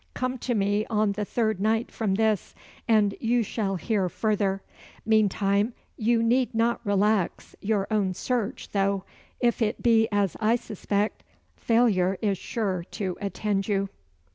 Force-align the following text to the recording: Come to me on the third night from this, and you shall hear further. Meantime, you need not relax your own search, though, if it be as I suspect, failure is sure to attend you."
Come 0.15 0.39
to 0.39 0.55
me 0.55 0.83
on 0.87 1.11
the 1.11 1.25
third 1.25 1.59
night 1.59 1.91
from 1.91 2.15
this, 2.15 2.55
and 2.87 3.13
you 3.19 3.43
shall 3.43 3.75
hear 3.75 4.09
further. 4.09 4.63
Meantime, 5.05 5.75
you 5.95 6.23
need 6.23 6.55
not 6.55 6.81
relax 6.83 7.55
your 7.61 7.85
own 7.91 8.15
search, 8.15 8.71
though, 8.71 9.03
if 9.39 9.61
it 9.61 9.83
be 9.83 10.07
as 10.11 10.35
I 10.39 10.55
suspect, 10.55 11.23
failure 11.55 12.17
is 12.19 12.39
sure 12.39 12.83
to 12.93 13.15
attend 13.21 13.67
you." 13.67 13.89